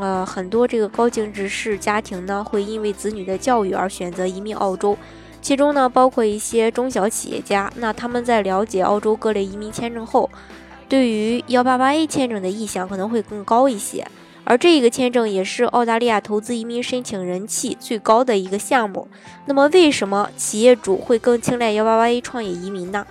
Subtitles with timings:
[0.00, 4.96] 呃，很多这个高净值式家庭呢，会因为子女的教育而选择移民澳洲，
[5.42, 7.70] 其中呢，包括一些中小企业家。
[7.76, 10.30] 那他们在了解澳洲各类移民签证后，
[10.88, 14.06] 对于幺八八 A 签证的意向可能会更高一些。
[14.44, 19.06] 而这一个签证也是澳大利亚投资移民申请人气最高的一个项目。
[19.44, 23.06] 那么，为什么企业主会更青睐幺八八 A 创业移民呢？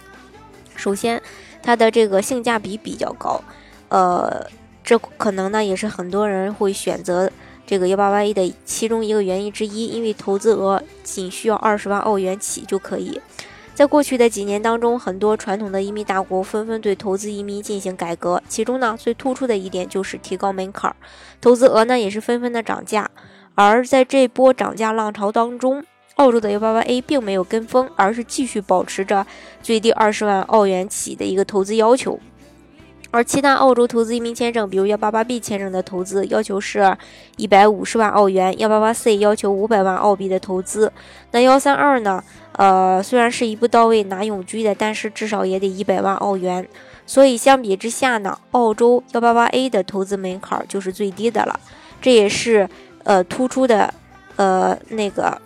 [0.75, 1.21] 首先，
[1.61, 3.43] 它的这个性价比比较高，
[3.89, 4.47] 呃。
[4.83, 7.31] 这可能呢，也是很多人会选择
[7.65, 13.21] 这个幺八八 A 的其中一个原因之一，因为投资额仅需要二十万澳元起就可以。
[13.73, 20.93] 在过去的几年当中，很多传统的移民大国纷纷对投资移民进行改革，其中呢，最突出的一点就是提高门槛，
[21.39, 23.09] 投资额呢也是纷纷的涨价。
[23.55, 25.83] 而在这波涨价浪潮当中，
[26.15, 29.25] 澳洲的幺八八 A 并没有跟风，而是继续保持着
[29.63, 32.19] 最低二十万澳元起的一个投资要求。
[33.11, 36.97] 而其他澳洲投资移民签证，比如幺八八 B 签证的投资要求是
[37.35, 40.91] 一百五十万澳元，幺八八 C 要求五百万澳币的投资。
[41.31, 42.23] 那幺三二呢？
[42.53, 46.67] 呃，虽然是一步到位拿永居的，但是至少也得一百万澳元。
[47.05, 51.59] 所以相比之下呢，澳洲幺八八 A 的投资门槛就是最低的了。
[52.01, 52.69] 这也是
[53.03, 53.93] 呃突出的
[54.35, 55.41] 呃那个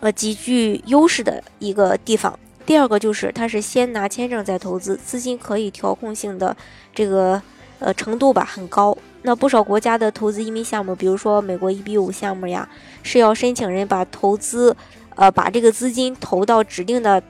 [0.00, 2.38] 呃极具优势的一个地方。
[2.66, 6.56] 第二个就是，它是先拿签证再投资，资金可以调控性的
[6.94, 7.40] 这个
[7.78, 8.96] 呃程度吧很高。
[9.22, 12.68] 那不少国家的投资移民项目，比如说美国 EB 五项目呀，
[13.02, 14.74] 是要申请人把投资
[15.14, 17.22] 呃把这个资金投到指定的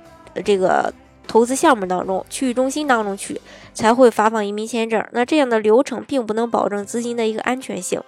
[0.44, 0.92] 这个
[1.26, 3.40] 投资项目当中、区域中心当中去，
[3.72, 5.04] 才会发放移民签证。
[5.12, 8.00] 那这样的流程并不能保证资金的一个安全性。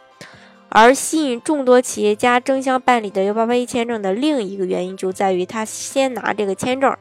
[0.69, 6.95] 而吸引众多企业家争相办理的幺八八一签证的另一个原因，就在于他先拿这个签证，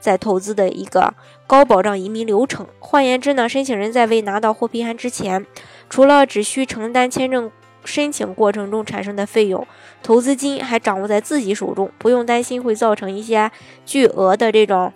[0.00, 1.14] 再投资的一个
[1.46, 2.66] 高保障移民流程。
[2.80, 5.46] 换言之呢，申请人在未拿到获批函之前，
[5.88, 7.50] 除了只需承担签证
[7.84, 9.66] 申请过程中产生的费用，
[10.02, 13.50] 投资金还掌握在自己手中，不用担心会造成一些
[13.86, 14.92] 巨额的这种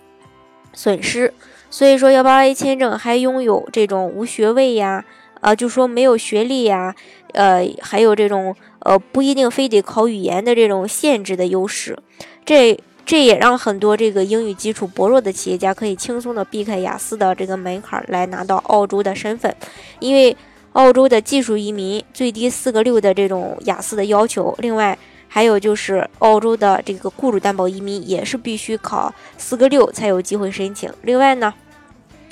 [0.73, 1.33] 损失。
[1.69, 5.05] 所以说，幺八八一签证还拥有这种无学位呀。
[5.41, 6.95] 啊，就说没有学历呀，
[7.33, 11.97] 呃，还有这种呃不一定非得考语言的这种限制的优势，
[12.45, 19.55] 这这也让很多这个英语基础薄弱的企业家可以轻松的避开雅思的这个门槛来拿到澳洲的身份，
[19.99, 20.35] 因为
[20.73, 31.53] 澳洲的技术移民最低四个六的这种雅思的要求，另外还有就是澳洲的这个雇主担保移民也是必须考四个六才有机会申请，另外呢，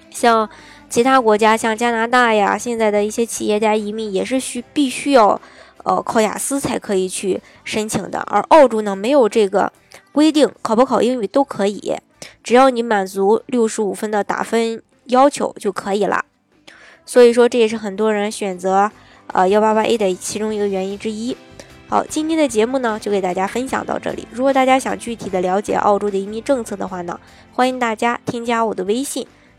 [0.10, 0.50] 像。
[0.90, 5.40] 其他国家像加拿大呀，现在的一些企业家移民也是需必须要，
[5.84, 8.20] 呃，考雅思才可以去申请的。
[8.28, 9.74] 而澳洲呢，没有这个
[10.12, 11.96] 规定，考不考英语都可以，
[12.44, 16.24] 只要你满足六十五分的打分要求就可以了。
[17.06, 18.90] 所以说，这也是很多人选择
[19.34, 21.36] 呃幺八八 A 的其中一个原因之一。
[21.90, 24.28] 好，今天的节目呢，就给大家分享到这里。
[24.32, 27.20] 如果大家想具体的了解澳洲的移民政策的话呢，
[27.52, 29.28] 欢迎大家添加我的微信。